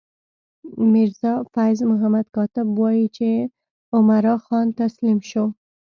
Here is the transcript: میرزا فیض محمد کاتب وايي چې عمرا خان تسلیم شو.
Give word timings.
میرزا 0.93 1.33
فیض 1.53 1.79
محمد 1.91 2.25
کاتب 2.35 2.67
وايي 2.79 3.05
چې 3.17 3.29
عمرا 3.95 4.35
خان 4.45 4.67
تسلیم 4.81 5.19
شو. 5.29 5.45